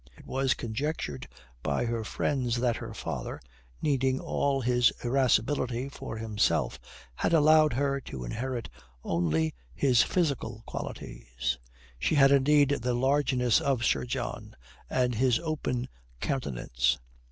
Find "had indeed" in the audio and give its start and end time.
12.15-12.69